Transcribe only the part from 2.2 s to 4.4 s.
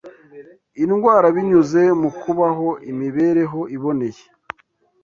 kubaho imibereho iboneye.